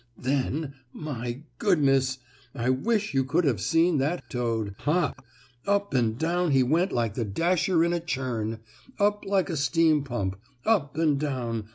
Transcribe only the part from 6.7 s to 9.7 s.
like the dasher in a churn, or like a